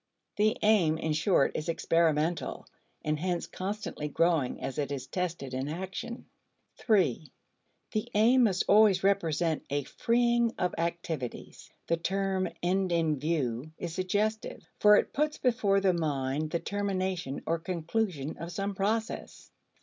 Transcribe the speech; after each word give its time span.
The 0.37 0.57
aim, 0.63 0.97
in 0.97 1.13
short, 1.13 1.51
is 1.53 1.69
experimental, 1.69 2.65
and 3.03 3.19
hence 3.19 3.45
constantly 3.45 4.07
growing 4.07 4.59
as 4.59 4.79
it 4.79 4.91
is 4.91 5.05
tested 5.05 5.53
in 5.53 5.67
action. 5.69 6.25
(3) 6.79 7.31
The 7.91 8.09
aim 8.15 8.45
must 8.45 8.63
always 8.67 9.03
represent 9.03 9.63
a 9.69 9.83
freeing 9.83 10.55
of 10.57 10.73
activities. 10.79 11.69
The 11.85 11.97
term 11.97 12.49
end 12.63 12.91
in 12.91 13.19
view 13.19 13.73
is 13.77 13.93
suggestive, 13.93 14.63
for 14.79 14.95
it 14.95 15.13
puts 15.13 15.37
before 15.37 15.79
the 15.79 15.93
mind 15.93 16.49
the 16.49 16.59
termination 16.59 17.43
or 17.45 17.59
conclusion 17.59 18.37
of 18.39 18.51
some 18.51 18.73
process. 18.73 19.51